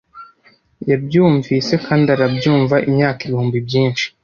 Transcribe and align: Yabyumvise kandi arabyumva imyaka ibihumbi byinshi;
Yabyumvise 0.89 1.73
kandi 1.85 2.07
arabyumva 2.15 2.75
imyaka 2.87 3.19
ibihumbi 3.23 3.57
byinshi; 3.67 4.05